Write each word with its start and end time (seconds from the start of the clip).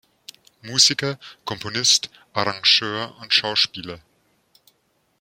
Musiker, 0.63 1.19
Komponist, 1.45 2.09
Arrangeur 2.33 3.15
und 3.19 3.35
Schauspieler. 3.35 3.99